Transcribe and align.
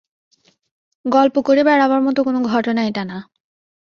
গল্প 1.05 1.35
করে 1.41 1.61
বেড়াবার 1.63 2.01
মতো 2.01 2.19
কোনো 2.23 2.39
ঘটনা 2.47 2.81
এটা 2.83 3.03
না। 3.05 3.17